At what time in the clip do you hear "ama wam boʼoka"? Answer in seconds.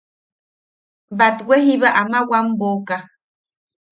2.01-2.97